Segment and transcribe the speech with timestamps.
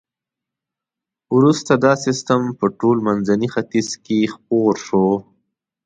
[1.35, 5.07] وروسته دا سیستم په ټول منځني ختیځ کې خپور شو.